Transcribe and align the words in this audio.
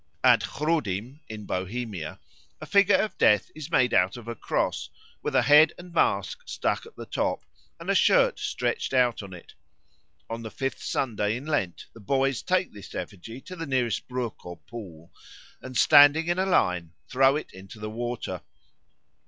At 0.23 0.41
Chrudim, 0.41 1.19
in 1.29 1.45
Bohemia, 1.45 2.19
the 2.57 2.65
figure 2.65 2.95
of 2.95 3.15
Death 3.19 3.51
is 3.53 3.69
made 3.69 3.93
out 3.93 4.17
of 4.17 4.27
a 4.27 4.33
cross, 4.33 4.89
with 5.21 5.35
a 5.35 5.43
head 5.43 5.73
and 5.77 5.93
mask 5.93 6.39
stuck 6.47 6.87
at 6.87 6.95
the 6.95 7.05
top, 7.05 7.45
and 7.79 7.87
a 7.87 7.93
shirt 7.93 8.39
stretched 8.39 8.95
out 8.95 9.21
on 9.21 9.31
it. 9.31 9.53
On 10.27 10.41
the 10.41 10.49
fifth 10.49 10.81
Sunday 10.81 11.37
in 11.37 11.45
Lent 11.45 11.85
the 11.93 11.99
boys 11.99 12.41
take 12.41 12.73
this 12.73 12.95
effigy 12.95 13.41
to 13.41 13.55
the 13.55 13.67
nearest 13.67 14.07
brook 14.07 14.43
or 14.43 14.57
pool, 14.57 15.13
and 15.61 15.77
standing 15.77 16.25
in 16.25 16.39
a 16.39 16.47
line 16.47 16.93
throw 17.07 17.35
it 17.35 17.51
into 17.51 17.77
the 17.79 17.91
water. 17.91 18.41